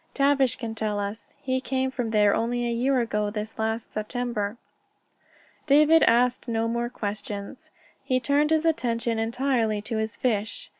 Tavish 0.15 0.55
can 0.55 0.73
tell 0.73 0.97
us. 0.97 1.35
He 1.43 1.61
came 1.61 1.91
from 1.91 2.09
there 2.09 2.33
only 2.33 2.65
a 2.67 2.71
year 2.73 2.99
ago 3.01 3.29
this 3.29 3.59
last 3.59 3.93
September." 3.93 4.57
David 5.67 6.01
asked 6.01 6.47
no 6.47 6.67
more 6.67 6.89
questions. 6.89 7.69
He 8.03 8.19
turned 8.19 8.49
his 8.49 8.65
attention 8.65 9.19
entirely 9.19 9.79
to 9.83 9.97
his 9.97 10.15
fish. 10.15 10.69